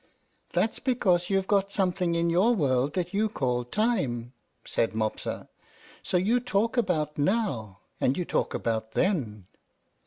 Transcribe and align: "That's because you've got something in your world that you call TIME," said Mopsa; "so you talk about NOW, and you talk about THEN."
"That's 0.53 0.79
because 0.79 1.29
you've 1.29 1.45
got 1.45 1.71
something 1.71 2.15
in 2.15 2.31
your 2.31 2.55
world 2.55 2.95
that 2.95 3.13
you 3.13 3.29
call 3.29 3.63
TIME," 3.63 4.33
said 4.65 4.95
Mopsa; 4.95 5.47
"so 6.01 6.17
you 6.17 6.39
talk 6.39 6.75
about 6.75 7.19
NOW, 7.19 7.81
and 7.99 8.17
you 8.17 8.25
talk 8.25 8.55
about 8.55 8.93
THEN." 8.93 9.45